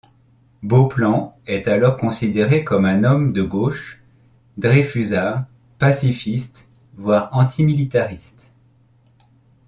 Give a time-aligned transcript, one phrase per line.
[0.63, 4.01] Beauplan est alors considéré comme un homme de gauche,
[4.57, 5.45] dreyfusard,
[5.77, 8.51] pacifiste, voire antimilitariste.